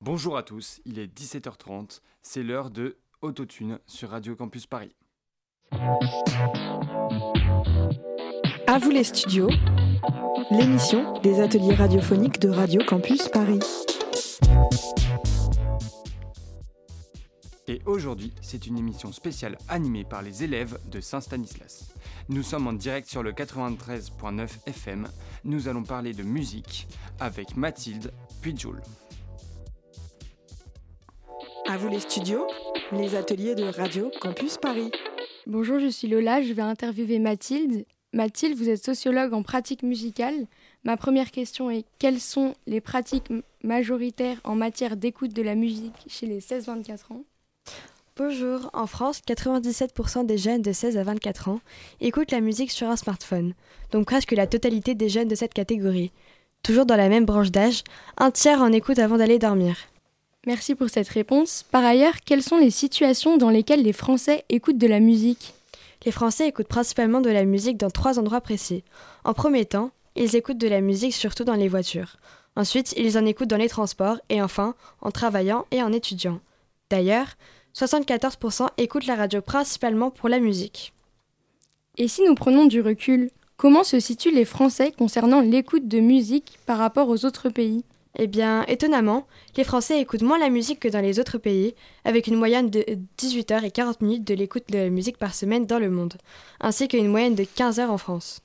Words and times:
Bonjour 0.00 0.36
à 0.36 0.44
tous, 0.44 0.80
il 0.84 1.00
est 1.00 1.12
17h30, 1.12 2.02
c'est 2.22 2.44
l'heure 2.44 2.70
de 2.70 2.98
Autotune 3.20 3.80
sur 3.84 4.10
Radio 4.10 4.36
Campus 4.36 4.64
Paris. 4.64 4.94
À 8.68 8.78
vous 8.78 8.90
les 8.90 9.02
studios, 9.02 9.50
l'émission 10.52 11.18
des 11.22 11.40
ateliers 11.40 11.74
radiophoniques 11.74 12.38
de 12.38 12.48
Radio 12.48 12.80
Campus 12.86 13.28
Paris. 13.28 13.58
Et 17.66 17.82
aujourd'hui, 17.84 18.32
c'est 18.40 18.68
une 18.68 18.78
émission 18.78 19.10
spéciale 19.10 19.58
animée 19.68 20.04
par 20.04 20.22
les 20.22 20.44
élèves 20.44 20.78
de 20.92 21.00
Saint-Stanislas. 21.00 21.92
Nous 22.28 22.44
sommes 22.44 22.68
en 22.68 22.72
direct 22.72 23.08
sur 23.08 23.24
le 23.24 23.32
93.9 23.32 24.48
FM. 24.66 25.08
Nous 25.42 25.66
allons 25.66 25.82
parler 25.82 26.12
de 26.12 26.22
musique 26.22 26.86
avec 27.18 27.56
Mathilde 27.56 28.12
puis 28.40 28.56
Jules. 28.56 28.80
À 31.70 31.76
vous 31.76 31.88
les 31.88 32.00
studios, 32.00 32.46
les 32.92 33.14
ateliers 33.14 33.54
de 33.54 33.64
Radio 33.64 34.10
Campus 34.22 34.56
Paris. 34.56 34.90
Bonjour, 35.46 35.78
je 35.78 35.88
suis 35.88 36.08
Lola, 36.08 36.40
je 36.40 36.54
vais 36.54 36.62
interviewer 36.62 37.18
Mathilde. 37.18 37.84
Mathilde, 38.14 38.56
vous 38.56 38.70
êtes 38.70 38.82
sociologue 38.82 39.34
en 39.34 39.42
pratique 39.42 39.82
musicale. 39.82 40.46
Ma 40.84 40.96
première 40.96 41.30
question 41.30 41.70
est 41.70 41.84
quelles 41.98 42.20
sont 42.20 42.54
les 42.66 42.80
pratiques 42.80 43.30
majoritaires 43.62 44.40
en 44.44 44.54
matière 44.54 44.96
d'écoute 44.96 45.34
de 45.34 45.42
la 45.42 45.54
musique 45.54 46.06
chez 46.06 46.24
les 46.24 46.40
16-24 46.40 47.12
ans? 47.12 47.24
Bonjour, 48.16 48.70
en 48.72 48.86
France, 48.86 49.20
97% 49.28 50.24
des 50.24 50.38
jeunes 50.38 50.62
de 50.62 50.72
16 50.72 50.96
à 50.96 51.02
24 51.02 51.50
ans 51.50 51.60
écoutent 52.00 52.32
la 52.32 52.40
musique 52.40 52.70
sur 52.70 52.88
un 52.88 52.96
smartphone, 52.96 53.52
donc 53.90 54.06
presque 54.06 54.32
la 54.32 54.46
totalité 54.46 54.94
des 54.94 55.10
jeunes 55.10 55.28
de 55.28 55.34
cette 55.34 55.52
catégorie. 55.52 56.12
Toujours 56.62 56.86
dans 56.86 56.96
la 56.96 57.10
même 57.10 57.26
branche 57.26 57.50
d'âge, 57.50 57.84
un 58.16 58.30
tiers 58.30 58.62
en 58.62 58.72
écoute 58.72 58.98
avant 58.98 59.18
d'aller 59.18 59.38
dormir. 59.38 59.76
Merci 60.48 60.74
pour 60.74 60.88
cette 60.88 61.10
réponse. 61.10 61.66
Par 61.70 61.84
ailleurs, 61.84 62.22
quelles 62.24 62.42
sont 62.42 62.56
les 62.56 62.70
situations 62.70 63.36
dans 63.36 63.50
lesquelles 63.50 63.82
les 63.82 63.92
Français 63.92 64.46
écoutent 64.48 64.78
de 64.78 64.86
la 64.86 64.98
musique? 64.98 65.52
Les 66.06 66.10
Français 66.10 66.48
écoutent 66.48 66.68
principalement 66.68 67.20
de 67.20 67.28
la 67.28 67.44
musique 67.44 67.76
dans 67.76 67.90
trois 67.90 68.18
endroits 68.18 68.40
précis. 68.40 68.82
En 69.24 69.34
premier 69.34 69.66
temps, 69.66 69.90
ils 70.16 70.36
écoutent 70.36 70.56
de 70.56 70.66
la 70.66 70.80
musique 70.80 71.12
surtout 71.12 71.44
dans 71.44 71.52
les 71.52 71.68
voitures. 71.68 72.16
Ensuite, 72.56 72.94
ils 72.96 73.18
en 73.18 73.26
écoutent 73.26 73.50
dans 73.50 73.58
les 73.58 73.68
transports 73.68 74.16
et 74.30 74.40
enfin, 74.40 74.74
en 75.02 75.10
travaillant 75.10 75.66
et 75.70 75.82
en 75.82 75.92
étudiant. 75.92 76.40
D'ailleurs, 76.88 77.28
74% 77.76 78.68
écoutent 78.78 79.06
la 79.06 79.16
radio 79.16 79.42
principalement 79.42 80.10
pour 80.10 80.30
la 80.30 80.38
musique. 80.38 80.94
Et 81.98 82.08
si 82.08 82.24
nous 82.24 82.34
prenons 82.34 82.64
du 82.64 82.80
recul, 82.80 83.30
comment 83.58 83.84
se 83.84 84.00
situent 84.00 84.34
les 84.34 84.46
Français 84.46 84.94
concernant 84.96 85.42
l'écoute 85.42 85.88
de 85.88 86.00
musique 86.00 86.58
par 86.64 86.78
rapport 86.78 87.10
aux 87.10 87.26
autres 87.26 87.50
pays? 87.50 87.84
Eh 88.20 88.26
bien, 88.26 88.64
étonnamment, 88.64 89.28
les 89.56 89.62
Français 89.62 90.00
écoutent 90.00 90.22
moins 90.22 90.40
la 90.40 90.50
musique 90.50 90.80
que 90.80 90.88
dans 90.88 91.00
les 91.00 91.20
autres 91.20 91.38
pays, 91.38 91.76
avec 92.04 92.26
une 92.26 92.34
moyenne 92.34 92.68
de 92.68 92.84
18 93.16 93.50
h 93.52 93.64
et 93.64 93.70
40 93.70 94.00
minutes 94.00 94.24
de 94.24 94.34
l'écoute 94.34 94.64
de 94.70 94.78
la 94.78 94.90
musique 94.90 95.18
par 95.18 95.34
semaine 95.34 95.66
dans 95.66 95.78
le 95.78 95.88
monde, 95.88 96.14
ainsi 96.60 96.88
qu'une 96.88 97.06
moyenne 97.06 97.36
de 97.36 97.44
15 97.44 97.78
heures 97.78 97.92
en 97.92 97.98
France. 97.98 98.42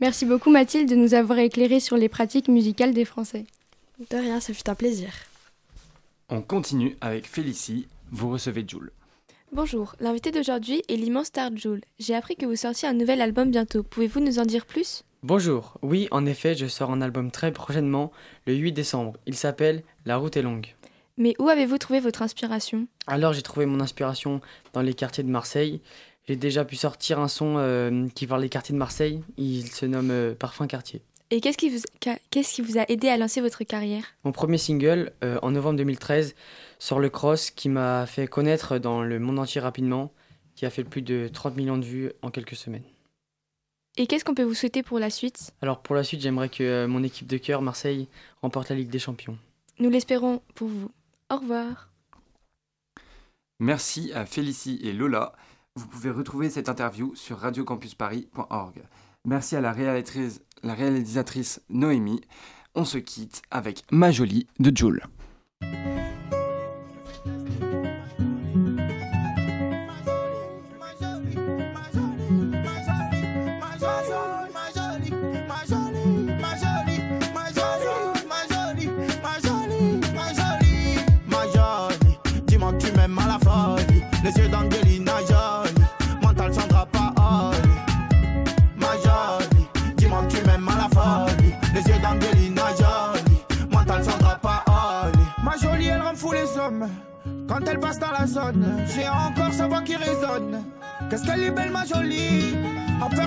Merci 0.00 0.24
beaucoup 0.24 0.50
Mathilde 0.50 0.88
de 0.88 0.96
nous 0.96 1.12
avoir 1.12 1.38
éclairé 1.38 1.80
sur 1.80 1.98
les 1.98 2.08
pratiques 2.08 2.48
musicales 2.48 2.94
des 2.94 3.04
Français. 3.04 3.44
De 4.10 4.16
rien, 4.16 4.40
ce 4.40 4.52
fut 4.52 4.68
un 4.70 4.74
plaisir. 4.74 5.10
On 6.30 6.40
continue 6.40 6.96
avec 7.02 7.28
Félicie, 7.28 7.88
vous 8.10 8.30
recevez 8.30 8.64
Jules. 8.66 8.90
Bonjour, 9.52 9.94
l'invité 10.00 10.30
d'aujourd'hui 10.30 10.82
est 10.88 10.96
l'immense 10.96 11.26
star 11.26 11.54
Jules. 11.54 11.82
J'ai 11.98 12.14
appris 12.14 12.36
que 12.36 12.46
vous 12.46 12.56
sortiez 12.56 12.88
un 12.88 12.94
nouvel 12.94 13.20
album 13.20 13.50
bientôt. 13.50 13.82
Pouvez-vous 13.82 14.20
nous 14.20 14.38
en 14.38 14.46
dire 14.46 14.64
plus? 14.64 15.04
Bonjour, 15.24 15.74
oui, 15.82 16.08
en 16.10 16.26
effet, 16.26 16.56
je 16.56 16.66
sors 16.66 16.90
un 16.90 17.00
album 17.00 17.30
très 17.30 17.52
prochainement, 17.52 18.10
le 18.44 18.54
8 18.54 18.72
décembre. 18.72 19.12
Il 19.24 19.36
s'appelle 19.36 19.84
La 20.04 20.16
route 20.16 20.36
est 20.36 20.42
longue. 20.42 20.74
Mais 21.16 21.36
où 21.38 21.48
avez-vous 21.48 21.78
trouvé 21.78 22.00
votre 22.00 22.22
inspiration? 22.22 22.88
Alors 23.06 23.32
j'ai 23.32 23.42
trouvé 23.42 23.64
mon 23.64 23.78
inspiration 23.78 24.40
dans 24.72 24.82
les 24.82 24.94
quartiers 24.94 25.22
de 25.22 25.30
Marseille. 25.30 25.80
J'ai 26.26 26.34
déjà 26.34 26.64
pu 26.64 26.74
sortir 26.74 27.20
un 27.20 27.28
son 27.28 27.54
euh, 27.58 28.08
qui 28.16 28.26
parle 28.26 28.40
des 28.40 28.48
quartiers 28.48 28.72
de 28.72 28.80
Marseille. 28.80 29.22
Il 29.36 29.70
se 29.70 29.86
nomme 29.86 30.10
euh, 30.10 30.34
Parfum 30.34 30.66
Quartier. 30.66 31.02
Et 31.30 31.40
qu'est-ce 31.40 31.56
qui, 31.56 31.70
vous, 31.70 31.78
qu'est-ce 32.00 32.52
qui 32.52 32.60
vous 32.60 32.78
a 32.78 32.84
aidé 32.88 33.08
à 33.08 33.16
lancer 33.16 33.40
votre 33.40 33.62
carrière? 33.62 34.02
Mon 34.24 34.32
premier 34.32 34.58
single, 34.58 35.12
euh, 35.22 35.38
en 35.42 35.52
novembre 35.52 35.76
2013, 35.76 36.34
sort 36.80 36.98
le 36.98 37.10
cross 37.10 37.52
qui 37.52 37.68
m'a 37.68 38.06
fait 38.06 38.26
connaître 38.26 38.78
dans 38.78 39.04
le 39.04 39.20
monde 39.20 39.38
entier 39.38 39.60
rapidement, 39.60 40.12
qui 40.56 40.66
a 40.66 40.70
fait 40.70 40.82
plus 40.82 41.02
de 41.02 41.30
30 41.32 41.56
millions 41.56 41.78
de 41.78 41.84
vues 41.84 42.10
en 42.22 42.30
quelques 42.32 42.56
semaines. 42.56 42.82
Et 43.98 44.06
qu'est-ce 44.06 44.24
qu'on 44.24 44.34
peut 44.34 44.42
vous 44.42 44.54
souhaiter 44.54 44.82
pour 44.82 44.98
la 44.98 45.10
suite? 45.10 45.52
Alors 45.60 45.82
pour 45.82 45.94
la 45.94 46.02
suite, 46.02 46.22
j'aimerais 46.22 46.48
que 46.48 46.62
euh, 46.62 46.88
mon 46.88 47.02
équipe 47.02 47.26
de 47.26 47.36
cœur, 47.36 47.60
Marseille, 47.60 48.08
remporte 48.40 48.70
la 48.70 48.76
Ligue 48.76 48.88
des 48.88 48.98
Champions. 48.98 49.36
Nous 49.78 49.90
l'espérons 49.90 50.40
pour 50.54 50.68
vous. 50.68 50.90
Au 51.30 51.36
revoir. 51.36 51.90
Merci 53.60 54.12
à 54.14 54.24
Félicie 54.24 54.80
et 54.82 54.92
Lola. 54.92 55.32
Vous 55.76 55.86
pouvez 55.86 56.10
retrouver 56.10 56.50
cette 56.50 56.68
interview 56.68 57.14
sur 57.14 57.38
radiocampusparis.org. 57.38 58.82
Merci 59.24 59.56
à 59.56 59.60
la 59.60 59.72
réalisatrice, 59.72 60.40
la 60.62 60.74
réalisatrice 60.74 61.60
Noémie. 61.68 62.22
On 62.74 62.84
se 62.84 62.98
quitte 62.98 63.42
avec 63.50 63.84
Ma 63.90 64.10
Jolie 64.10 64.46
de 64.58 64.74
Jules. 64.74 65.02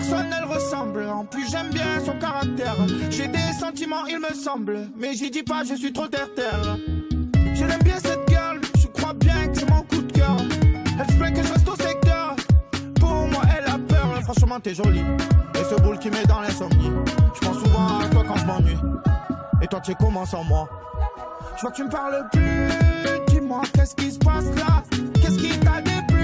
Personne, 0.05 0.33
elle 0.37 0.45
ressemble. 0.45 1.07
En 1.09 1.25
plus, 1.25 1.49
j'aime 1.49 1.69
bien 1.71 1.99
son 2.05 2.17
caractère. 2.19 2.75
J'ai 3.09 3.27
des 3.27 3.53
sentiments, 3.59 4.05
il 4.07 4.19
me 4.19 4.33
semble. 4.33 4.89
Mais 4.97 5.13
j'y 5.13 5.29
dis 5.29 5.43
pas, 5.43 5.63
je 5.63 5.75
suis 5.75 5.91
trop 5.91 6.07
terre-terre. 6.07 6.77
Je 7.53 7.65
l'aime 7.65 7.81
bien 7.83 7.97
cette 7.99 8.27
girl, 8.27 8.59
je 8.77 8.87
crois 8.87 9.13
bien 9.13 9.47
que 9.47 9.57
c'est 9.57 9.69
mon 9.69 9.81
coup 9.83 10.01
de 10.01 10.11
cœur. 10.11 10.37
Elle 10.99 11.07
se 11.07 11.41
que 11.41 11.47
je 11.47 11.53
reste 11.53 11.69
au 11.69 11.75
secteur. 11.75 12.35
Pour 12.99 13.09
moi, 13.09 13.41
elle 13.57 13.65
a 13.65 13.77
peur. 13.77 14.21
Franchement, 14.23 14.59
t'es 14.59 14.73
jolie. 14.73 15.03
Et 15.55 15.63
ce 15.69 15.81
boule 15.81 15.99
qui 15.99 16.09
met 16.09 16.25
dans 16.25 16.41
l'insomnie. 16.41 16.91
Je 17.33 17.47
pense 17.47 17.57
souvent 17.57 17.99
à 17.99 18.07
toi 18.09 18.23
quand 18.27 18.37
je 18.37 18.45
m'ennuie. 18.45 18.77
Et 19.61 19.67
toi, 19.67 19.79
tu 19.81 19.91
es 19.91 19.95
comment 19.99 20.25
sans 20.25 20.43
moi? 20.43 20.69
Je 21.55 21.61
vois 21.61 21.71
que 21.71 21.75
tu 21.77 21.83
me 21.83 21.89
parles 21.89 22.27
plus. 22.31 22.69
Dis-moi, 23.27 23.61
qu'est-ce 23.73 23.95
qui 23.95 24.11
se 24.11 24.19
passe 24.19 24.45
là? 24.57 24.83
Qu'est-ce 25.21 25.37
qui 25.37 25.57
t'a 25.59 25.81
déplu? 25.81 26.14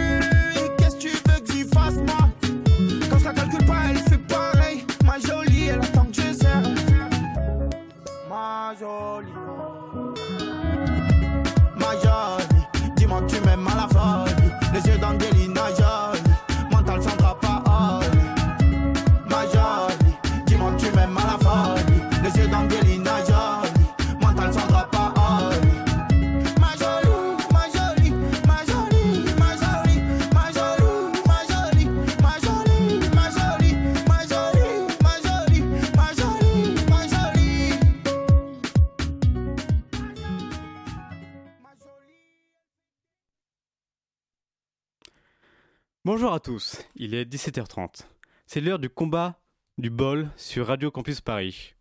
Bonjour 46.04 46.34
à 46.34 46.40
tous, 46.40 46.82
il 46.96 47.14
est 47.14 47.32
17h30. 47.32 48.08
C'est 48.48 48.60
l'heure 48.60 48.80
du 48.80 48.90
combat 48.90 49.40
du 49.78 49.92
bol 49.92 50.32
sur 50.36 50.66
Radio 50.66 50.90
Campus 50.90 51.22
Paris. 51.22 51.76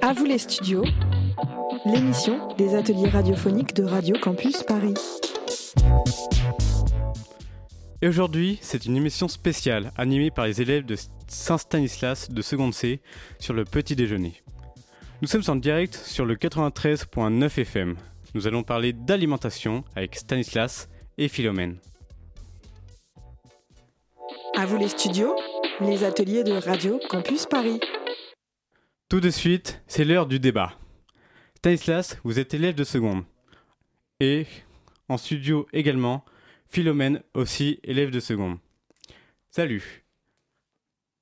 À 0.00 0.12
vous 0.12 0.24
les 0.24 0.38
studios, 0.38 0.82
l'émission 1.86 2.48
des 2.56 2.74
ateliers 2.74 3.08
radiophoniques 3.08 3.74
de 3.74 3.84
Radio 3.84 4.16
Campus 4.20 4.64
Paris. 4.64 4.94
Et 8.00 8.08
aujourd'hui, 8.08 8.58
c'est 8.60 8.84
une 8.84 8.96
émission 8.96 9.28
spéciale 9.28 9.92
animée 9.96 10.32
par 10.32 10.46
les 10.46 10.62
élèves 10.62 10.84
de 10.84 10.96
Saint-Stanislas 11.28 12.28
de 12.28 12.42
seconde 12.42 12.74
C 12.74 13.00
sur 13.38 13.54
le 13.54 13.64
petit 13.64 13.94
déjeuner. 13.94 14.42
Nous 15.20 15.28
sommes 15.28 15.44
en 15.46 15.54
direct 15.54 15.94
sur 15.94 16.24
le 16.24 16.34
93.9 16.34 17.60
FM. 17.60 17.96
Nous 18.34 18.46
allons 18.46 18.62
parler 18.62 18.92
d'alimentation 18.92 19.84
avec 19.94 20.16
Stanislas 20.16 20.88
et 21.18 21.28
Philomène. 21.28 21.78
À 24.56 24.64
vous 24.64 24.78
les 24.78 24.88
studios, 24.88 25.36
les 25.80 26.04
ateliers 26.04 26.42
de 26.42 26.52
Radio 26.52 26.98
Campus 27.10 27.46
Paris. 27.46 27.80
Tout 29.10 29.20
de 29.20 29.28
suite, 29.28 29.82
c'est 29.86 30.04
l'heure 30.04 30.26
du 30.26 30.40
débat. 30.40 30.72
Stanislas, 31.56 32.18
vous 32.24 32.38
êtes 32.38 32.54
élève 32.54 32.74
de 32.74 32.84
seconde. 32.84 33.24
Et 34.18 34.46
en 35.08 35.18
studio 35.18 35.66
également, 35.72 36.24
Philomène 36.68 37.22
aussi 37.34 37.80
élève 37.84 38.10
de 38.10 38.20
seconde. 38.20 38.56
Salut. 39.50 40.04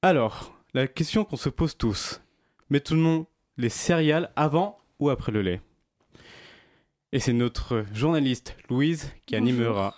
Alors, 0.03 0.55
la 0.75 0.87
question 0.87 1.25
qu'on 1.25 1.37
se 1.37 1.49
pose 1.49 1.77
tous. 1.77 2.21
Mettons 2.69 3.27
les 3.57 3.69
céréales 3.69 4.31
avant 4.37 4.79
ou 5.01 5.11
après 5.11 5.33
le 5.33 5.43
lait? 5.43 5.61
Et 7.13 7.19
c'est 7.21 7.33
notre 7.33 7.85
journaliste 7.93 8.57
Louise 8.69 9.11
qui 9.27 9.37
Bonjour. 9.37 9.49
animera. 9.59 9.95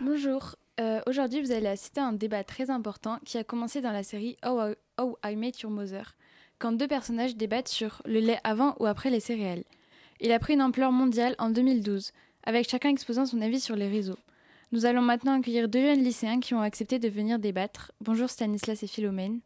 Bonjour. 0.00 0.56
Euh, 0.80 1.00
Aujourd'hui, 1.06 1.40
vous 1.42 1.52
allez 1.52 1.68
assister 1.68 2.00
à 2.00 2.06
un 2.06 2.12
débat 2.12 2.42
très 2.44 2.70
important 2.70 3.18
qui 3.24 3.38
a 3.38 3.44
commencé 3.44 3.80
dans 3.80 3.92
la 3.92 4.02
série 4.02 4.36
How 4.44 4.70
I, 4.70 4.74
How 5.00 5.16
I 5.24 5.36
Met 5.36 5.52
Your 5.62 5.70
Mother, 5.70 6.16
quand 6.58 6.72
deux 6.72 6.88
personnages 6.88 7.36
débattent 7.36 7.68
sur 7.68 8.02
le 8.04 8.18
lait 8.18 8.40
avant 8.42 8.74
ou 8.80 8.86
après 8.86 9.10
les 9.10 9.20
céréales. 9.20 9.64
Il 10.20 10.32
a 10.32 10.38
pris 10.38 10.54
une 10.54 10.62
ampleur 10.62 10.90
mondiale 10.92 11.36
en 11.38 11.50
2012, 11.50 12.12
avec 12.44 12.68
chacun 12.68 12.88
exposant 12.90 13.26
son 13.26 13.40
avis 13.40 13.60
sur 13.60 13.76
les 13.76 13.88
réseaux. 13.88 14.18
Nous 14.72 14.86
allons 14.86 15.02
maintenant 15.02 15.38
accueillir 15.38 15.68
deux 15.68 15.82
jeunes 15.82 16.02
lycéens 16.02 16.40
qui 16.40 16.54
ont 16.54 16.62
accepté 16.62 16.98
de 16.98 17.08
venir 17.08 17.38
débattre. 17.38 17.92
Bonjour 18.00 18.28
Stanislas 18.30 18.82
et 18.82 18.86
Philomène. 18.86 19.40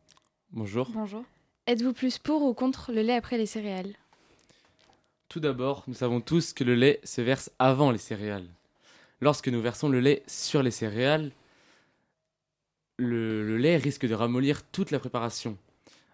Bonjour. 0.52 0.88
Bonjour. 0.90 1.24
Êtes-vous 1.66 1.92
plus 1.92 2.18
pour 2.18 2.42
ou 2.44 2.54
contre 2.54 2.92
le 2.92 3.02
lait 3.02 3.16
après 3.16 3.36
les 3.36 3.46
céréales? 3.46 3.94
Tout 5.28 5.40
d'abord, 5.40 5.84
nous 5.86 5.94
savons 5.94 6.20
tous 6.20 6.52
que 6.52 6.64
le 6.64 6.74
lait 6.74 7.00
se 7.02 7.20
verse 7.20 7.50
avant 7.58 7.90
les 7.90 7.98
céréales. 7.98 8.46
Lorsque 9.20 9.48
nous 9.48 9.60
versons 9.60 9.88
le 9.88 10.00
lait 10.00 10.22
sur 10.26 10.62
les 10.62 10.70
céréales, 10.70 11.32
le, 12.98 13.56
lait 13.56 13.76
risque 13.76 14.06
de 14.06 14.14
ramollir 14.14 14.62
toute 14.64 14.90
la 14.90 14.98
préparation, 14.98 15.58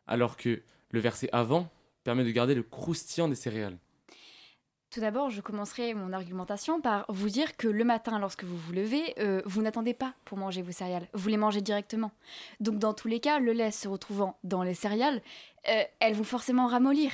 alors 0.06 0.36
que 0.36 0.62
le 0.90 1.00
verser 1.00 1.28
avant 1.32 1.68
permet 2.04 2.24
de 2.24 2.30
garder 2.30 2.54
le 2.54 2.62
croustillant 2.62 3.28
des 3.28 3.34
céréales. 3.34 3.76
Tout 4.90 5.00
d'abord, 5.00 5.30
je 5.30 5.40
commencerai 5.40 5.94
mon 5.94 6.12
argumentation 6.12 6.80
par 6.80 7.06
vous 7.08 7.30
dire 7.30 7.56
que 7.56 7.68
le 7.68 7.84
matin, 7.84 8.18
lorsque 8.18 8.44
vous 8.44 8.58
vous 8.58 8.72
levez, 8.72 9.14
euh, 9.18 9.40
vous 9.46 9.62
n'attendez 9.62 9.94
pas 9.94 10.12
pour 10.26 10.36
manger 10.36 10.60
vos 10.60 10.72
céréales, 10.72 11.08
vous 11.14 11.28
les 11.28 11.38
mangez 11.38 11.62
directement. 11.62 12.12
Donc 12.60 12.78
dans 12.78 12.92
tous 12.92 13.08
les 13.08 13.20
cas, 13.20 13.38
le 13.38 13.52
lait 13.52 13.70
se 13.70 13.88
retrouvant 13.88 14.36
dans 14.44 14.62
les 14.62 14.74
céréales, 14.74 15.22
euh, 15.68 15.82
elles 16.00 16.14
vont 16.14 16.24
forcément 16.24 16.66
ramollir. 16.66 17.10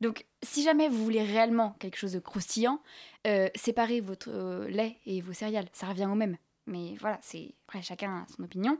Donc 0.00 0.26
si 0.42 0.62
jamais 0.62 0.88
vous 0.88 1.02
voulez 1.02 1.22
réellement 1.22 1.76
quelque 1.78 1.96
chose 1.96 2.12
de 2.12 2.18
croustillant, 2.18 2.80
euh, 3.26 3.48
séparez 3.54 4.00
votre 4.00 4.30
euh, 4.30 4.68
lait 4.68 4.96
et 5.06 5.20
vos 5.20 5.32
céréales, 5.32 5.68
ça 5.72 5.88
revient 5.88 6.06
au 6.06 6.14
même. 6.14 6.36
Mais 6.66 6.96
voilà, 7.00 7.18
c'est 7.22 7.54
après 7.66 7.82
chacun 7.82 8.24
a 8.24 8.26
son 8.34 8.44
opinion. 8.44 8.78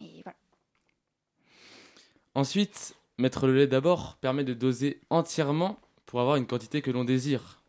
Mais 0.00 0.20
voilà. 0.24 0.36
Ensuite, 2.34 2.94
mettre 3.18 3.46
le 3.46 3.56
lait 3.56 3.66
d'abord 3.66 4.16
permet 4.16 4.44
de 4.44 4.54
doser 4.54 5.00
entièrement 5.10 5.78
pour 6.06 6.20
avoir 6.20 6.36
une 6.36 6.46
quantité 6.46 6.82
que 6.82 6.90
l'on 6.90 7.04
désire. 7.04 7.62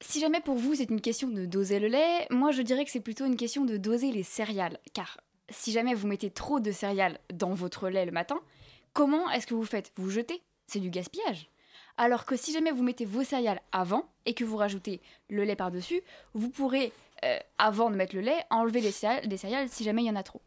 Si 0.00 0.20
jamais 0.20 0.40
pour 0.40 0.56
vous 0.56 0.74
c'est 0.74 0.90
une 0.90 1.00
question 1.00 1.28
de 1.28 1.46
doser 1.46 1.80
le 1.80 1.88
lait, 1.88 2.26
moi 2.30 2.52
je 2.52 2.62
dirais 2.62 2.84
que 2.84 2.90
c'est 2.90 3.00
plutôt 3.00 3.26
une 3.26 3.36
question 3.36 3.64
de 3.64 3.76
doser 3.76 4.12
les 4.12 4.22
céréales. 4.22 4.78
Car 4.94 5.18
si 5.50 5.72
jamais 5.72 5.94
vous 5.94 6.06
mettez 6.06 6.30
trop 6.30 6.60
de 6.60 6.72
céréales 6.72 7.18
dans 7.32 7.54
votre 7.54 7.88
lait 7.88 8.06
le 8.06 8.12
matin, 8.12 8.40
comment 8.96 9.30
est-ce 9.30 9.46
que 9.46 9.54
vous 9.54 9.66
faites 9.66 9.92
Vous 9.96 10.10
jetez 10.10 10.42
C'est 10.66 10.80
du 10.80 10.88
gaspillage. 10.88 11.50
Alors 11.98 12.24
que 12.24 12.34
si 12.34 12.50
jamais 12.50 12.72
vous 12.72 12.82
mettez 12.82 13.04
vos 13.04 13.24
céréales 13.24 13.60
avant 13.70 14.10
et 14.24 14.32
que 14.32 14.42
vous 14.42 14.56
rajoutez 14.56 15.02
le 15.28 15.44
lait 15.44 15.54
par-dessus, 15.54 16.00
vous 16.32 16.48
pourrez, 16.48 16.92
euh, 17.22 17.38
avant 17.58 17.90
de 17.90 17.96
mettre 17.96 18.14
le 18.14 18.22
lait, 18.22 18.44
enlever 18.48 18.80
les 18.80 18.90
céréales, 18.92 19.68
si 19.68 19.84
jamais 19.84 20.02
il 20.02 20.06
y 20.06 20.10
en 20.10 20.16
a 20.16 20.22
trop. 20.22 20.40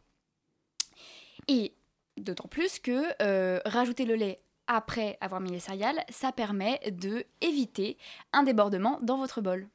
Et 1.46 1.74
d'autant 2.16 2.48
plus 2.48 2.80
que 2.80 3.04
euh, 3.22 3.60
rajouter 3.64 4.04
le 4.04 4.16
lait 4.16 4.40
après 4.66 5.16
avoir 5.20 5.40
mis 5.40 5.52
les 5.52 5.60
céréales, 5.60 6.04
ça 6.08 6.32
permet 6.32 6.80
de 6.90 7.24
éviter 7.40 7.98
un 8.32 8.42
débordement 8.42 8.98
dans 9.00 9.16
votre 9.16 9.40
bol. 9.40 9.68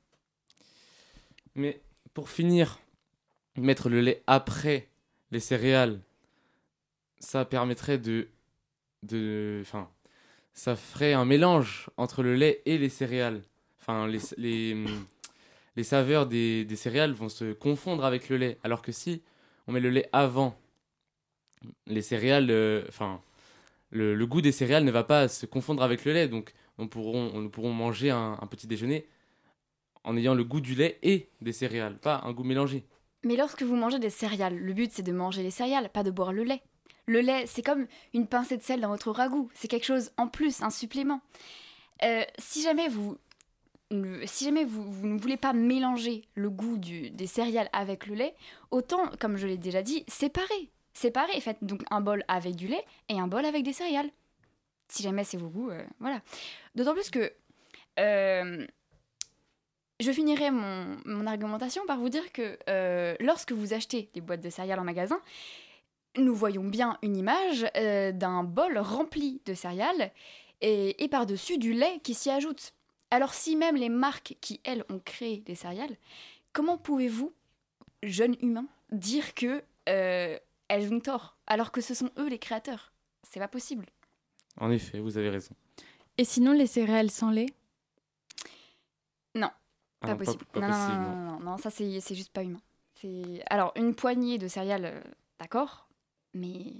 Mais 1.55 1.81
pour 2.13 2.29
finir, 2.29 2.79
mettre 3.55 3.87
le 3.87 4.01
lait 4.01 4.21
après 4.27 4.89
les 5.31 5.39
céréales, 5.39 6.01
ça 7.19 7.45
permettrait 7.45 7.97
de. 7.97 8.27
De 9.05 9.59
enfin, 9.61 9.89
ça 10.53 10.75
ferait 10.75 11.13
un 11.13 11.25
mélange 11.25 11.89
entre 11.97 12.23
le 12.23 12.35
lait 12.35 12.61
et 12.65 12.77
les 12.77 12.89
céréales. 12.89 13.41
Enfin, 13.81 14.07
les, 14.07 14.19
les, 15.75 15.83
saveurs 15.83 16.25
des, 16.27 16.65
des 16.65 16.75
céréales 16.75 17.13
vont 17.13 17.29
se 17.29 17.53
confondre 17.53 18.03
avec 18.05 18.29
le 18.29 18.37
lait. 18.37 18.57
Alors 18.63 18.81
que 18.81 18.91
si 18.91 19.21
on 19.67 19.71
met 19.73 19.79
le 19.79 19.89
lait 19.89 20.09
avant, 20.11 20.57
les 21.87 22.01
céréales. 22.01 22.49
euh, 22.51 22.83
Enfin. 22.89 23.21
le, 23.91 24.15
le 24.15 24.27
goût 24.27 24.41
des 24.41 24.51
céréales 24.51 24.83
ne 24.85 24.91
va 24.91 25.03
pas 25.03 25.27
se 25.27 25.45
confondre 25.45 25.83
avec 25.83 26.05
le 26.05 26.13
lait. 26.13 26.27
Donc, 26.27 26.53
on 26.77 26.87
pourront, 26.87 27.31
on, 27.33 27.41
nous 27.41 27.49
pourrons 27.49 27.71
manger 27.73 28.09
un 28.11 28.35
petit 28.49 28.67
déjeuner 28.67 29.07
en 30.03 30.15
ayant 30.17 30.35
le 30.35 30.43
goût 30.43 30.61
du 30.61 30.75
lait 30.75 30.99
et 31.03 31.29
des 31.41 31.51
céréales, 31.53 31.97
pas 31.97 32.21
un 32.25 32.31
goût 32.31 32.43
mélangé. 32.43 32.85
Mais 33.23 33.35
lorsque 33.35 33.63
vous 33.63 33.75
mangez 33.75 33.97
des 33.97 34.11
céréales, 34.11 34.55
le 34.55 34.73
but 34.73 34.91
c'est 34.91 35.01
de 35.01 35.11
manger 35.11 35.41
les 35.41 35.49
céréales, 35.51 35.89
pas 35.89 36.03
de 36.03 36.11
boire 36.11 36.31
le 36.31 36.43
lait. 36.43 36.61
Le 37.07 37.21
lait, 37.21 37.45
c'est 37.45 37.61
comme 37.61 37.87
une 38.13 38.27
pincée 38.27 38.57
de 38.57 38.63
sel 38.63 38.81
dans 38.81 38.89
votre 38.89 39.11
ragoût. 39.11 39.49
C'est 39.53 39.67
quelque 39.67 39.85
chose 39.85 40.11
en 40.17 40.27
plus, 40.27 40.61
un 40.61 40.69
supplément. 40.71 41.21
Euh, 42.03 42.23
si 42.39 42.61
jamais 42.63 42.87
vous, 42.89 43.17
si 44.25 44.43
jamais 44.45 44.65
vous, 44.65 45.05
ne 45.07 45.19
voulez 45.19 45.37
pas 45.37 45.53
mélanger 45.53 46.23
le 46.33 46.49
goût 46.49 46.77
du- 46.77 47.11
des 47.11 47.27
céréales 47.27 47.69
avec 47.73 48.07
le 48.07 48.15
lait, 48.15 48.33
autant, 48.71 49.09
comme 49.19 49.37
je 49.37 49.45
l'ai 49.47 49.57
déjà 49.57 49.83
dit, 49.83 50.03
séparer. 50.07 50.71
Séparer. 50.93 51.39
Faites 51.41 51.63
donc 51.63 51.83
un 51.91 52.01
bol 52.01 52.23
avec 52.27 52.55
du 52.55 52.67
lait 52.67 52.83
et 53.09 53.19
un 53.19 53.27
bol 53.27 53.45
avec 53.45 53.63
des 53.63 53.73
céréales. 53.73 54.09
Si 54.87 55.03
jamais 55.03 55.23
c'est 55.23 55.37
vos 55.37 55.49
goûts, 55.49 55.69
euh, 55.69 55.83
voilà. 55.99 56.21
D'autant 56.73 56.93
plus 56.93 57.09
que 57.09 57.31
euh, 57.99 58.65
je 59.99 60.11
finirai 60.11 60.51
mon, 60.51 60.97
mon 61.05 61.27
argumentation 61.27 61.85
par 61.85 61.99
vous 61.99 62.09
dire 62.09 62.31
que 62.33 62.57
lorsque 63.23 63.51
vous 63.51 63.73
achetez 63.73 64.09
des 64.13 64.21
boîtes 64.21 64.41
de 64.41 64.49
céréales 64.49 64.79
en 64.79 64.83
magasin, 64.83 65.19
nous 66.17 66.35
voyons 66.35 66.63
bien 66.63 66.97
une 67.01 67.17
image 67.17 67.65
euh, 67.75 68.11
d'un 68.11 68.43
bol 68.43 68.77
rempli 68.77 69.41
de 69.45 69.53
céréales 69.53 70.11
et, 70.61 71.03
et 71.03 71.07
par-dessus 71.07 71.57
du 71.57 71.73
lait 71.73 71.99
qui 72.03 72.13
s'y 72.13 72.29
ajoute. 72.29 72.73
Alors 73.11 73.33
si 73.33 73.55
même 73.55 73.75
les 73.75 73.89
marques 73.89 74.35
qui, 74.41 74.59
elles, 74.63 74.83
ont 74.89 74.99
créé 74.99 75.43
les 75.47 75.55
céréales, 75.55 75.95
comment 76.53 76.77
pouvez-vous, 76.77 77.33
jeunes 78.03 78.35
humains, 78.41 78.67
dire 78.91 79.33
que 79.33 79.63
euh, 79.89 80.37
elles 80.67 80.93
ont 80.93 80.99
tort 80.99 81.37
alors 81.47 81.71
que 81.71 81.81
ce 81.81 81.93
sont 81.93 82.09
eux 82.17 82.27
les 82.27 82.39
créateurs? 82.39 82.91
C'est 83.23 83.39
pas 83.39 83.47
possible. 83.47 83.85
En 84.59 84.71
effet, 84.71 84.99
vous 84.99 85.17
avez 85.17 85.29
raison. 85.29 85.53
Et 86.17 86.23
sinon, 86.23 86.53
les 86.53 86.67
céréales 86.67 87.11
sans 87.11 87.29
lait? 87.29 87.47
Non, 89.35 89.49
Ah 90.01 90.07
pas 90.07 90.11
non, 90.13 90.17
possible. 90.17 90.45
pas 90.45 90.59
non, 90.61 90.67
non, 90.67 90.73
possible, 90.73 91.01
non, 91.01 91.15
non, 91.15 91.31
non, 91.31 91.39
non, 91.51 91.57
ça 91.57 91.69
c'est 91.69 92.15
juste 92.15 92.31
pas 92.31 92.43
humain. 92.43 92.61
C'est 93.01 93.43
alors 93.49 93.73
une 93.75 93.93
poignée 93.93 94.37
de 94.37 94.47
céréales, 94.47 94.85
euh, 94.85 95.01
d'accord, 95.39 95.84
mais 96.35 96.73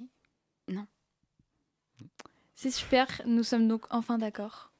C'est 2.53 2.71
super, 2.71 3.21
nous 3.25 3.43
sommes 3.43 3.67
donc 3.67 3.85
enfin 3.89 4.17
d'accord. 4.17 4.71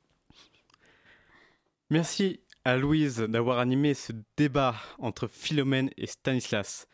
Merci 1.89 2.39
à 2.63 2.77
Louise 2.77 3.19
d'avoir 3.19 3.59
animé 3.59 3.93
ce 3.93 4.11
débat 4.37 4.75
entre 4.97 5.27
Philomène 5.27 5.89
et 5.97 6.07
Stanislas. 6.07 6.87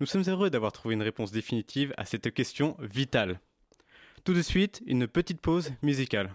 Nous 0.00 0.06
sommes 0.06 0.24
heureux 0.26 0.50
d'avoir 0.50 0.72
trouvé 0.72 0.94
une 0.94 1.02
réponse 1.02 1.32
définitive 1.32 1.94
à 1.96 2.04
cette 2.04 2.32
question 2.32 2.76
vitale. 2.80 3.40
Tout 4.24 4.34
de 4.34 4.42
suite, 4.42 4.82
une 4.86 5.06
petite 5.06 5.40
pause 5.40 5.72
musicale. 5.82 6.34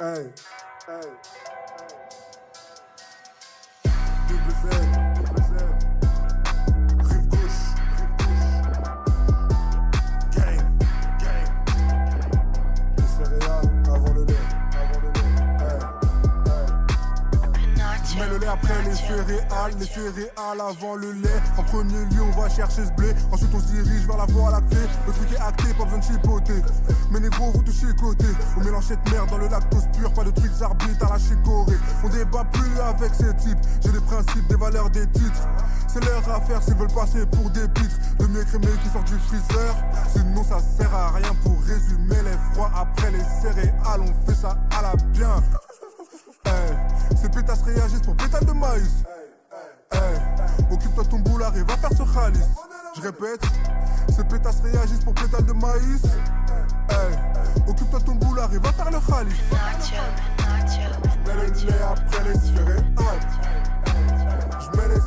Hey, 0.00 0.26
hey, 0.88 1.08
Double 4.28 5.01
céréales, 19.62 19.78
les 19.78 19.86
céréales 19.86 20.60
avant 20.60 20.94
le 20.96 21.12
lait. 21.12 21.42
En 21.56 21.62
premier 21.62 22.04
lieu, 22.06 22.22
on 22.22 22.40
va 22.40 22.48
chercher 22.48 22.84
ce 22.84 22.92
blé. 22.92 23.14
Ensuite, 23.30 23.50
on 23.54 23.60
se 23.60 23.66
dirige 23.66 24.06
vers 24.06 24.16
la 24.16 24.26
voie 24.26 24.50
lactée. 24.50 24.76
Le 25.06 25.12
truc 25.12 25.32
est 25.32 25.40
acté, 25.40 25.74
pas 25.74 25.84
besoin 25.84 25.98
de 25.98 26.04
chipoter. 26.04 26.62
Mais 27.10 27.20
négro, 27.20 27.50
vous 27.52 27.62
touchez 27.62 27.94
côté. 27.98 28.26
On 28.56 28.64
mélange 28.64 28.86
cette 28.86 29.10
merde 29.10 29.30
dans 29.30 29.38
le 29.38 29.48
lactose 29.48 29.86
pur. 29.96 30.12
Pas 30.12 30.24
de 30.24 30.30
trucs 30.30 30.62
arbitres 30.62 31.06
à 31.06 31.10
la 31.10 31.18
chicorée. 31.18 31.78
On 32.04 32.08
débat 32.08 32.44
plus 32.52 32.80
avec 32.80 33.14
ces 33.14 33.34
types. 33.36 33.58
J'ai 33.82 33.92
des 33.92 34.00
principes, 34.00 34.46
des 34.48 34.56
valeurs, 34.56 34.90
des 34.90 35.06
titres. 35.08 35.48
C'est 35.88 36.04
leur 36.04 36.28
affaire 36.28 36.62
s'ils 36.62 36.76
veulent 36.76 36.88
passer 36.88 37.26
pour 37.26 37.50
des 37.50 37.68
pitres. 37.68 37.96
Le 38.20 38.28
mieux 38.28 38.44
crémé 38.44 38.68
qui 38.82 38.88
sort 38.88 39.04
du 39.04 39.18
freezer. 39.18 39.74
Sinon, 40.12 40.44
ça 40.44 40.58
sert 40.60 40.94
à 40.94 41.10
rien 41.10 41.34
pour 41.42 41.60
résumer 41.62 42.22
les 42.24 42.38
froids. 42.52 42.70
Après 42.74 43.10
les 43.10 43.24
céréales, 43.42 44.00
on 44.00 44.26
fait 44.26 44.36
ça 44.36 44.56
à 44.76 44.82
la 44.82 44.96
bien. 45.12 45.42
Hey, 46.44 46.76
ces 47.20 47.28
pétasses 47.28 47.62
réagissent 47.62 48.00
pour 48.00 48.16
pétales 48.16 48.44
de 48.44 48.52
maïs. 48.52 49.04
Occupe-toi 50.72 51.04
ton 51.04 51.18
boulard 51.18 51.54
et 51.56 51.62
va 51.62 51.76
faire 51.76 51.90
ce 51.90 52.02
khalis. 52.14 52.40
Je 52.96 53.02
répète, 53.02 53.42
ces 54.08 54.24
pétasses 54.24 54.60
réagissent 54.62 55.04
pour 55.04 55.14
pétales 55.14 55.44
de 55.44 55.52
maïs. 55.52 56.02
Occupe-toi 57.68 58.00
ton 58.00 58.14
boulard 58.14 58.52
et 58.54 58.58
va 58.58 58.72
faire 58.72 58.90
le 58.90 58.98
khalis. 59.00 59.36
Je 60.64 61.28
mets 61.28 61.34
le 61.34 61.50
lait 61.66 61.82
après 61.82 62.24
les. 62.24 62.34
Je 64.60 64.76
mets 64.76 64.88
les 64.88 65.00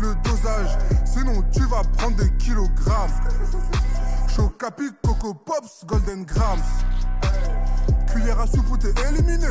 le 0.00 0.14
dosage, 0.16 0.78
sinon 1.04 1.42
tu 1.52 1.64
vas 1.64 1.82
prendre 1.96 2.16
des 2.16 2.30
kilogrammes. 2.36 3.10
Chocapi, 4.28 4.84
Coco 5.02 5.34
Pops, 5.34 5.84
Golden 5.86 6.24
Grams. 6.24 6.60
Cuillère 8.12 8.40
à 8.40 8.46
soupe 8.46 8.70
ou 8.70 8.76
t'es 8.76 8.92
éliminé. 9.08 9.48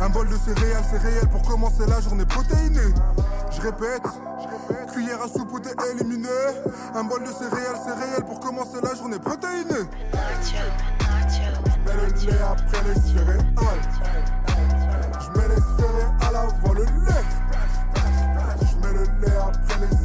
Un 0.00 0.08
bol 0.08 0.28
de 0.28 0.36
céréales, 0.36 0.84
c'est 0.90 0.98
réel 0.98 1.28
pour 1.28 1.42
commencer 1.42 1.86
la 1.86 2.00
journée 2.00 2.24
protéinée. 2.24 2.94
Je 3.50 3.60
répète, 3.60 4.02
cuillère 4.92 5.22
à 5.22 5.28
soupe 5.28 5.52
ou 5.52 5.60
t'es 5.60 5.74
éliminé. 5.92 6.28
Un 6.94 7.04
bol 7.04 7.22
de 7.22 7.32
céréales, 7.32 7.78
c'est 7.84 7.94
réel 7.94 8.24
pour 8.26 8.40
commencer 8.40 8.78
la 8.82 8.94
journée 8.94 9.18
protéinée. 9.18 9.88
Je 12.16 12.26
mets 12.26 12.40
après 12.40 12.82
les 12.88 13.00
céréales. 13.00 13.54
Je 15.20 15.38
mets 15.38 15.48
les 15.48 15.62
céréales 15.76 16.36
avant 16.36 16.72
le 16.72 16.84
lait. 16.84 17.43
Je 19.26 19.80
mets 19.80 19.86
le 19.90 20.03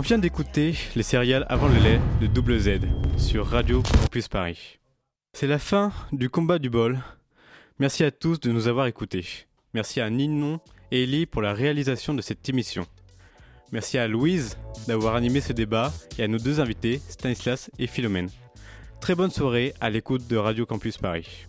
On 0.00 0.02
vient 0.02 0.16
d'écouter 0.16 0.74
les 0.96 1.02
céréales 1.02 1.44
avant 1.50 1.68
le 1.68 1.78
lait 1.78 2.00
de 2.22 2.26
Double 2.26 2.58
Z 2.58 2.80
sur 3.18 3.46
Radio 3.46 3.82
Campus 3.82 4.28
Paris. 4.28 4.78
C'est 5.34 5.46
la 5.46 5.58
fin 5.58 5.92
du 6.10 6.30
combat 6.30 6.58
du 6.58 6.70
bol. 6.70 6.98
Merci 7.78 8.04
à 8.04 8.10
tous 8.10 8.40
de 8.40 8.50
nous 8.50 8.66
avoir 8.66 8.86
écoutés. 8.86 9.26
Merci 9.74 10.00
à 10.00 10.08
Ninon 10.08 10.58
et 10.90 11.02
Ellie 11.02 11.26
pour 11.26 11.42
la 11.42 11.52
réalisation 11.52 12.14
de 12.14 12.22
cette 12.22 12.48
émission. 12.48 12.86
Merci 13.72 13.98
à 13.98 14.08
Louise 14.08 14.56
d'avoir 14.88 15.16
animé 15.16 15.42
ce 15.42 15.52
débat 15.52 15.92
et 16.16 16.22
à 16.22 16.28
nos 16.28 16.38
deux 16.38 16.60
invités, 16.60 17.02
Stanislas 17.10 17.70
et 17.78 17.86
Philomène. 17.86 18.30
Très 19.02 19.14
bonne 19.14 19.30
soirée 19.30 19.74
à 19.82 19.90
l'écoute 19.90 20.26
de 20.28 20.38
Radio 20.38 20.64
Campus 20.64 20.96
Paris. 20.96 21.46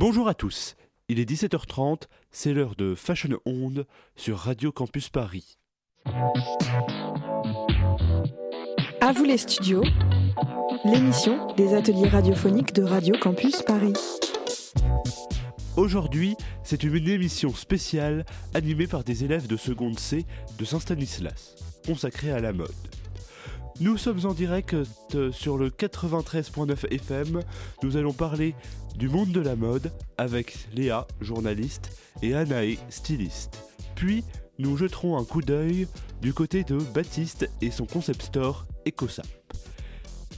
Bonjour 0.00 0.28
à 0.28 0.34
tous, 0.34 0.76
il 1.08 1.18
est 1.18 1.28
17h30, 1.28 2.02
c'est 2.30 2.52
l'heure 2.52 2.76
de 2.76 2.94
Fashion 2.94 3.36
Onde 3.44 3.84
sur 4.14 4.38
Radio 4.38 4.70
Campus 4.70 5.08
Paris. 5.08 5.58
À 9.00 9.10
vous 9.12 9.24
les 9.24 9.38
studios, 9.38 9.82
l'émission 10.84 11.52
des 11.54 11.74
ateliers 11.74 12.06
radiophoniques 12.06 12.72
de 12.74 12.84
Radio 12.84 13.16
Campus 13.20 13.62
Paris. 13.62 13.94
Aujourd'hui, 15.76 16.36
c'est 16.62 16.84
une 16.84 17.08
émission 17.08 17.52
spéciale 17.52 18.24
animée 18.54 18.86
par 18.86 19.02
des 19.02 19.24
élèves 19.24 19.48
de 19.48 19.56
seconde 19.56 19.98
C 19.98 20.26
de 20.60 20.64
Saint-Stanislas, 20.64 21.56
consacrée 21.84 22.30
à 22.30 22.38
la 22.38 22.52
mode. 22.52 22.70
Nous 23.80 23.96
sommes 23.96 24.26
en 24.26 24.34
direct 24.34 24.74
euh, 25.14 25.30
sur 25.30 25.56
le 25.56 25.70
93.9 25.70 26.92
FM. 26.92 27.42
Nous 27.84 27.96
allons 27.96 28.12
parler 28.12 28.56
du 28.96 29.08
monde 29.08 29.30
de 29.30 29.40
la 29.40 29.54
mode 29.54 29.92
avec 30.16 30.66
Léa, 30.74 31.06
journaliste, 31.20 31.96
et 32.20 32.34
Anaé, 32.34 32.80
styliste. 32.88 33.62
Puis, 33.94 34.24
nous 34.58 34.76
jeterons 34.76 35.16
un 35.16 35.24
coup 35.24 35.42
d'œil 35.42 35.86
du 36.20 36.34
côté 36.34 36.64
de 36.64 36.78
Baptiste 36.78 37.48
et 37.60 37.70
son 37.70 37.86
concept 37.86 38.22
store 38.22 38.66
EcoSap. 38.84 39.28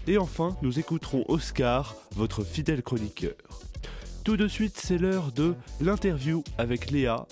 Et 0.07 0.19
enfin, 0.19 0.55
nous 0.61 0.79
écouterons 0.79 1.25
Oscar, 1.29 1.97
votre 2.17 2.45
fidèle 2.45 2.83
chroniqueur. 2.83 3.37
Tout 4.23 4.37
de 4.37 4.49
suite, 4.49 4.77
c'est 4.77 4.99
l'heure 4.99 5.33
de 5.33 5.55
l'interview 5.81 6.45
avec 6.59 6.91
Léa. 6.91 7.27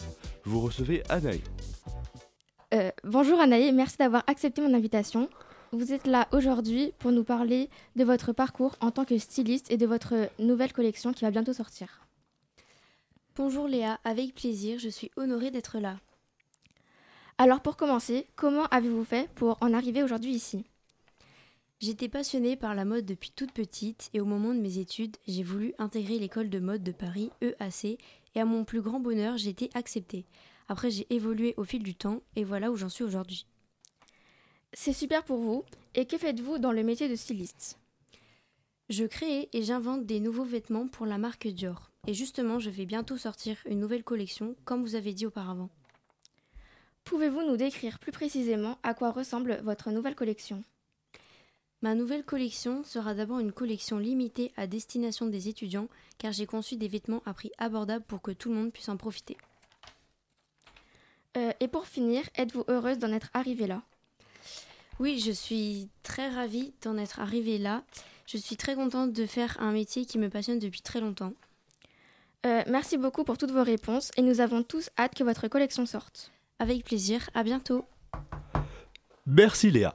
Vous 0.44 0.60
recevez 0.60 1.02
Anaï. 1.10 1.42
Euh, 2.72 2.90
bonjour 3.04 3.40
Anaï, 3.40 3.72
merci 3.72 3.98
d'avoir 3.98 4.24
accepté 4.26 4.62
mon 4.62 4.72
invitation. 4.72 5.28
Vous 5.70 5.92
êtes 5.92 6.06
là 6.06 6.28
aujourd'hui 6.32 6.94
pour 6.98 7.12
nous 7.12 7.24
parler 7.24 7.68
de 7.94 8.02
votre 8.02 8.32
parcours 8.32 8.74
en 8.80 8.90
tant 8.90 9.04
que 9.04 9.18
styliste 9.18 9.70
et 9.70 9.76
de 9.76 9.84
votre 9.84 10.30
nouvelle 10.38 10.72
collection 10.72 11.12
qui 11.12 11.26
va 11.26 11.30
bientôt 11.30 11.52
sortir. 11.52 12.06
Bonjour 13.36 13.68
Léa, 13.68 14.00
avec 14.02 14.34
plaisir, 14.34 14.78
je 14.78 14.88
suis 14.88 15.10
honorée 15.16 15.50
d'être 15.50 15.78
là. 15.78 16.00
Alors 17.36 17.60
pour 17.60 17.76
commencer, 17.76 18.26
comment 18.34 18.64
avez-vous 18.68 19.04
fait 19.04 19.28
pour 19.34 19.58
en 19.60 19.74
arriver 19.74 20.02
aujourd'hui 20.02 20.32
ici? 20.32 20.64
J'étais 21.80 22.08
passionnée 22.08 22.56
par 22.56 22.74
la 22.74 22.86
mode 22.86 23.04
depuis 23.04 23.30
toute 23.30 23.52
petite 23.52 24.08
et 24.14 24.22
au 24.22 24.24
moment 24.24 24.54
de 24.54 24.60
mes 24.60 24.78
études, 24.78 25.18
j'ai 25.26 25.42
voulu 25.42 25.74
intégrer 25.78 26.18
l'école 26.18 26.48
de 26.48 26.60
mode 26.60 26.82
de 26.82 26.92
Paris, 26.92 27.30
EAC, 27.42 27.98
et 28.34 28.40
à 28.40 28.46
mon 28.46 28.64
plus 28.64 28.80
grand 28.80 29.00
bonheur, 29.00 29.36
j'ai 29.36 29.50
été 29.50 29.68
acceptée. 29.74 30.24
Après, 30.68 30.90
j'ai 30.90 31.06
évolué 31.10 31.52
au 31.58 31.64
fil 31.64 31.82
du 31.82 31.94
temps 31.94 32.22
et 32.36 32.44
voilà 32.44 32.70
où 32.70 32.76
j'en 32.76 32.88
suis 32.88 33.04
aujourd'hui. 33.04 33.46
C'est 34.80 34.92
super 34.92 35.24
pour 35.24 35.38
vous. 35.38 35.64
Et 35.96 36.06
que 36.06 36.16
faites-vous 36.16 36.58
dans 36.58 36.70
le 36.70 36.84
métier 36.84 37.08
de 37.08 37.16
styliste? 37.16 37.80
Je 38.88 39.06
crée 39.06 39.48
et 39.52 39.64
j'invente 39.64 40.06
des 40.06 40.20
nouveaux 40.20 40.44
vêtements 40.44 40.86
pour 40.86 41.04
la 41.04 41.18
marque 41.18 41.48
Dior. 41.48 41.90
Et 42.06 42.14
justement, 42.14 42.60
je 42.60 42.70
vais 42.70 42.86
bientôt 42.86 43.16
sortir 43.16 43.56
une 43.66 43.80
nouvelle 43.80 44.04
collection, 44.04 44.54
comme 44.64 44.82
vous 44.82 44.94
avez 44.94 45.14
dit 45.14 45.26
auparavant. 45.26 45.68
Pouvez-vous 47.02 47.42
nous 47.42 47.56
décrire 47.56 47.98
plus 47.98 48.12
précisément 48.12 48.78
à 48.84 48.94
quoi 48.94 49.10
ressemble 49.10 49.60
votre 49.64 49.90
nouvelle 49.90 50.14
collection? 50.14 50.62
Ma 51.82 51.96
nouvelle 51.96 52.24
collection 52.24 52.84
sera 52.84 53.14
d'abord 53.14 53.40
une 53.40 53.52
collection 53.52 53.98
limitée 53.98 54.52
à 54.56 54.68
destination 54.68 55.26
des 55.26 55.48
étudiants, 55.48 55.88
car 56.18 56.30
j'ai 56.30 56.46
conçu 56.46 56.76
des 56.76 56.86
vêtements 56.86 57.24
à 57.26 57.34
prix 57.34 57.50
abordable 57.58 58.04
pour 58.06 58.22
que 58.22 58.30
tout 58.30 58.48
le 58.48 58.54
monde 58.54 58.72
puisse 58.72 58.88
en 58.88 58.96
profiter. 58.96 59.36
Euh, 61.36 61.50
et 61.58 61.66
pour 61.66 61.88
finir, 61.88 62.22
êtes-vous 62.36 62.64
heureuse 62.68 62.98
d'en 62.98 63.12
être 63.12 63.30
arrivée 63.34 63.66
là? 63.66 63.82
Oui, 65.00 65.22
je 65.24 65.30
suis 65.30 65.88
très 66.02 66.28
ravie 66.28 66.72
d'en 66.82 66.96
être 66.96 67.20
arrivée 67.20 67.58
là. 67.58 67.82
Je 68.26 68.36
suis 68.36 68.56
très 68.56 68.74
contente 68.74 69.12
de 69.12 69.26
faire 69.26 69.56
un 69.60 69.72
métier 69.72 70.04
qui 70.04 70.18
me 70.18 70.28
passionne 70.28 70.58
depuis 70.58 70.82
très 70.82 71.00
longtemps. 71.00 71.32
Euh, 72.46 72.62
merci 72.68 72.98
beaucoup 72.98 73.24
pour 73.24 73.38
toutes 73.38 73.50
vos 73.50 73.64
réponses 73.64 74.10
et 74.16 74.22
nous 74.22 74.40
avons 74.40 74.62
tous 74.62 74.90
hâte 74.98 75.14
que 75.14 75.24
votre 75.24 75.48
collection 75.48 75.86
sorte. 75.86 76.32
Avec 76.58 76.84
plaisir, 76.84 77.30
à 77.34 77.42
bientôt. 77.42 77.84
Merci 79.26 79.70
Léa. 79.70 79.94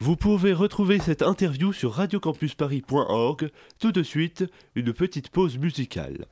Vous 0.00 0.16
pouvez 0.16 0.52
retrouver 0.52 0.98
cette 0.98 1.22
interview 1.22 1.72
sur 1.72 1.92
radiocampusparis.org. 1.92 3.50
Tout 3.78 3.92
de 3.92 4.02
suite, 4.02 4.44
une 4.74 4.92
petite 4.92 5.28
pause 5.28 5.58
musicale. 5.58 6.26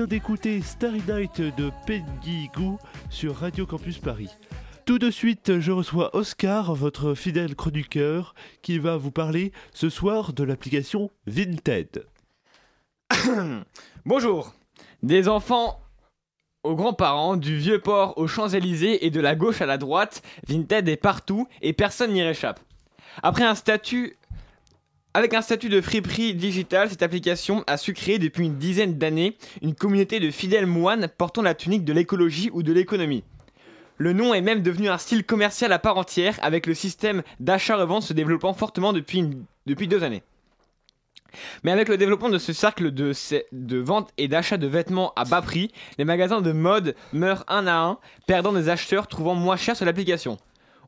D'écouter 0.00 0.62
Starry 0.62 1.02
Night 1.06 1.42
de 1.42 1.70
Peggy 1.86 2.48
Goo 2.56 2.78
sur 3.10 3.36
Radio 3.36 3.66
Campus 3.66 3.98
Paris. 3.98 4.30
Tout 4.86 4.98
de 4.98 5.10
suite, 5.10 5.60
je 5.60 5.70
reçois 5.70 6.16
Oscar, 6.16 6.74
votre 6.74 7.12
fidèle 7.12 7.54
chroniqueur, 7.54 8.34
qui 8.62 8.78
va 8.78 8.96
vous 8.96 9.10
parler 9.10 9.52
ce 9.74 9.90
soir 9.90 10.32
de 10.32 10.44
l'application 10.44 11.10
Vinted. 11.26 12.06
Bonjour. 14.06 14.54
Des 15.02 15.28
enfants 15.28 15.78
aux 16.62 16.74
grands-parents, 16.74 17.36
du 17.36 17.58
vieux 17.58 17.80
port 17.80 18.16
aux 18.16 18.26
Champs-Élysées 18.26 19.04
et 19.04 19.10
de 19.10 19.20
la 19.20 19.34
gauche 19.34 19.60
à 19.60 19.66
la 19.66 19.76
droite, 19.76 20.22
Vinted 20.48 20.88
est 20.88 20.96
partout 20.96 21.46
et 21.60 21.74
personne 21.74 22.12
n'y 22.12 22.22
réchappe. 22.22 22.60
Après 23.22 23.44
un 23.44 23.54
statut 23.54 24.16
avec 25.14 25.34
un 25.34 25.42
statut 25.42 25.68
de 25.68 25.80
friperie 25.82 26.34
digital, 26.34 26.88
cette 26.88 27.02
application 27.02 27.64
a 27.66 27.76
su 27.76 27.92
créer 27.92 28.18
depuis 28.18 28.46
une 28.46 28.56
dizaine 28.56 28.96
d'années 28.96 29.36
une 29.60 29.74
communauté 29.74 30.20
de 30.20 30.30
fidèles 30.30 30.66
moines 30.66 31.08
portant 31.18 31.42
la 31.42 31.54
tunique 31.54 31.84
de 31.84 31.92
l'écologie 31.92 32.48
ou 32.52 32.62
de 32.62 32.72
l'économie. 32.72 33.22
Le 33.98 34.14
nom 34.14 34.32
est 34.32 34.40
même 34.40 34.62
devenu 34.62 34.88
un 34.88 34.96
style 34.96 35.24
commercial 35.24 35.70
à 35.72 35.78
part 35.78 35.98
entière, 35.98 36.38
avec 36.40 36.66
le 36.66 36.72
système 36.72 37.22
d'achat-revente 37.40 38.02
se 38.02 38.14
développant 38.14 38.54
fortement 38.54 38.94
depuis, 38.94 39.22
deux 39.66 40.02
années. 40.02 40.22
Mais 41.62 41.72
avec 41.72 41.88
le 41.88 41.98
développement 41.98 42.30
de 42.30 42.38
ce 42.38 42.54
cercle 42.54 42.90
de, 42.90 43.12
de 43.52 43.78
vente 43.78 44.10
et 44.16 44.28
d'achat 44.28 44.56
de 44.56 44.66
vêtements 44.66 45.12
à 45.14 45.24
bas 45.24 45.42
prix, 45.42 45.70
les 45.98 46.04
magasins 46.04 46.40
de 46.40 46.52
mode 46.52 46.94
meurent 47.12 47.44
un 47.48 47.66
à 47.66 47.76
un, 47.76 47.98
perdant 48.26 48.52
des 48.52 48.70
acheteurs 48.70 49.06
trouvant 49.08 49.34
moins 49.34 49.56
cher 49.56 49.76
sur 49.76 49.84
l'application. 49.84 50.38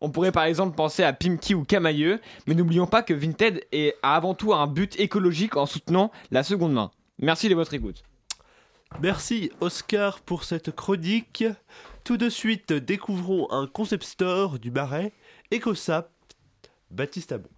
On 0.01 0.11
pourrait 0.11 0.33
par 0.33 0.45
exemple 0.45 0.77
penser 0.77 1.03
à 1.03 1.13
Pimki 1.13 1.55
ou 1.55 1.65
Camailleux, 1.65 2.21
mais 2.47 2.55
n'oublions 2.55 2.87
pas 2.87 3.03
que 3.03 3.15
Vinted 3.15 3.65
est, 3.73 3.97
a 4.03 4.17
avant 4.17 4.35
tout 4.35 4.53
un 4.53 4.67
but 4.67 4.99
écologique 4.99 5.57
en 5.57 5.67
soutenant 5.67 6.11
la 6.31 6.43
seconde 6.43 6.73
main. 6.73 6.91
Merci 7.19 7.49
de 7.49 7.55
votre 7.55 7.75
écoute. 7.75 8.03
Merci 9.01 9.51
Oscar 9.61 10.21
pour 10.21 10.45
cette 10.45 10.71
chronique. 10.75 11.45
Tout 12.05 12.17
de 12.17 12.29
suite, 12.29 12.73
découvrons 12.73 13.51
un 13.51 13.67
concept 13.67 14.05
store 14.05 14.59
du 14.59 14.71
Marais, 14.71 15.13
EcoSap, 15.53 16.11
Baptiste 16.91 17.33
Amon. 17.33 17.49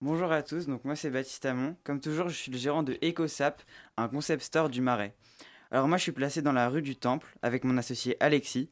Bonjour 0.00 0.32
à 0.32 0.42
tous, 0.42 0.66
donc 0.66 0.84
moi 0.84 0.96
c'est 0.96 1.10
Baptiste 1.10 1.46
Amon. 1.46 1.76
Comme 1.84 2.00
toujours, 2.00 2.28
je 2.28 2.34
suis 2.34 2.50
le 2.50 2.58
gérant 2.58 2.82
de 2.82 2.98
EcoSap, 3.02 3.62
un 3.96 4.08
concept 4.08 4.42
store 4.42 4.68
du 4.68 4.80
Marais. 4.80 5.14
Alors 5.70 5.88
moi 5.88 5.96
je 5.96 6.02
suis 6.02 6.12
placé 6.12 6.42
dans 6.42 6.52
la 6.52 6.68
rue 6.68 6.82
du 6.82 6.96
Temple 6.96 7.34
avec 7.40 7.64
mon 7.64 7.78
associé 7.78 8.16
Alexis 8.20 8.68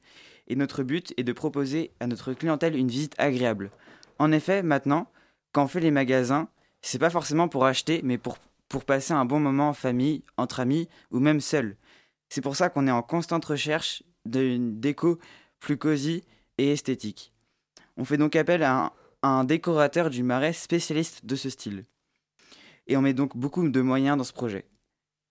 et 0.50 0.56
notre 0.56 0.82
but 0.82 1.14
est 1.16 1.22
de 1.22 1.32
proposer 1.32 1.92
à 2.00 2.08
notre 2.08 2.34
clientèle 2.34 2.76
une 2.76 2.88
visite 2.88 3.14
agréable. 3.18 3.70
En 4.18 4.32
effet, 4.32 4.64
maintenant, 4.64 5.06
quand 5.52 5.64
on 5.64 5.68
fait 5.68 5.80
les 5.80 5.92
magasins, 5.92 6.48
c'est 6.82 6.98
pas 6.98 7.08
forcément 7.08 7.48
pour 7.48 7.64
acheter, 7.64 8.00
mais 8.02 8.18
pour, 8.18 8.36
passer 8.84 9.12
un 9.12 9.24
bon 9.24 9.38
moment 9.40 9.68
en 9.68 9.74
famille, 9.74 10.24
entre 10.36 10.60
amis 10.60 10.88
ou 11.12 11.20
même 11.20 11.40
seul. 11.40 11.76
C'est 12.28 12.40
pour 12.40 12.56
ça 12.56 12.68
qu'on 12.68 12.88
est 12.88 12.92
en 12.92 13.02
constante 13.02 13.44
recherche 13.44 14.02
d'une 14.24 14.80
déco 14.80 15.18
plus 15.60 15.76
cosy 15.76 16.24
et 16.58 16.72
esthétique. 16.72 17.32
On 17.96 18.04
fait 18.04 18.16
donc 18.16 18.34
appel 18.34 18.64
à 18.64 18.92
un 19.22 19.44
décorateur 19.44 20.10
du 20.10 20.24
Marais 20.24 20.52
spécialiste 20.52 21.24
de 21.26 21.36
ce 21.36 21.48
style. 21.48 21.84
Et 22.88 22.96
on 22.96 23.02
met 23.02 23.14
donc 23.14 23.36
beaucoup 23.36 23.68
de 23.68 23.80
moyens 23.80 24.16
dans 24.16 24.24
ce 24.24 24.32
projet. 24.32 24.66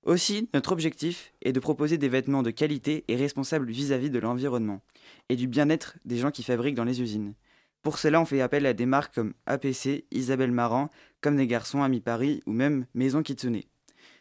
Aussi, 0.04 0.50
notre 0.54 0.72
objectif 0.72 1.34
est 1.42 1.52
de 1.52 1.60
proposer 1.60 1.98
des 1.98 2.08
vêtements 2.08 2.42
de 2.42 2.52
qualité 2.52 3.04
et 3.08 3.16
responsables 3.16 3.70
vis-à-vis 3.70 4.10
de 4.10 4.20
l'environnement 4.20 4.82
et 5.28 5.36
du 5.36 5.48
bien-être 5.48 5.98
des 6.06 6.18
gens 6.18 6.32
qui 6.32 6.44
fabriquent 6.44 6.76
dans 6.76 6.86
les 6.86 7.02
usines. 7.02 7.34
Pour 7.82 7.98
cela, 7.98 8.22
on 8.22 8.26
fait 8.26 8.42
appel 8.42 8.66
à 8.66 8.74
des 8.74 8.86
marques 8.86 9.16
comme 9.16 9.34
APC, 9.46 10.06
Isabelle 10.12 10.52
Marant, 10.52 10.90
Comme 11.22 11.36
des 11.36 11.48
garçons, 11.48 11.84
Ami 11.84 12.00
Paris 12.00 12.42
ou 12.46 12.54
même 12.54 12.86
Maison 12.94 13.24
Kitsune. 13.24 13.62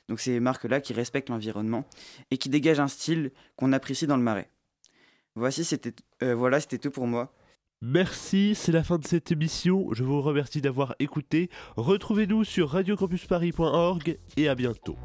Donc 0.08 0.20
ces 0.20 0.40
marques-là 0.40 0.80
qui 0.80 0.92
respectent 0.92 1.28
l'environnement 1.28 1.84
et 2.30 2.38
qui 2.38 2.48
dégagent 2.48 2.80
un 2.80 2.88
style 2.88 3.30
qu'on 3.56 3.72
apprécie 3.72 4.06
dans 4.06 4.16
le 4.16 4.22
marais. 4.22 4.50
Voici, 5.34 5.64
c'était, 5.64 5.94
euh, 6.22 6.34
voilà, 6.34 6.60
c'était 6.60 6.78
tout 6.78 6.90
pour 6.90 7.06
moi. 7.06 7.32
Merci, 7.80 8.54
c'est 8.56 8.72
la 8.72 8.82
fin 8.82 8.98
de 8.98 9.06
cette 9.06 9.30
émission. 9.30 9.86
Je 9.92 10.02
vous 10.02 10.20
remercie 10.20 10.60
d'avoir 10.60 10.96
écouté. 10.98 11.48
Retrouvez-nous 11.76 12.42
sur 12.42 12.70
radiocampusparis.org 12.70 14.18
et 14.36 14.48
à 14.48 14.54
bientôt. 14.56 14.96